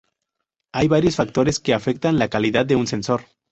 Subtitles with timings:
[0.73, 3.25] Hay varios factores que afectan la calidad de un sensor.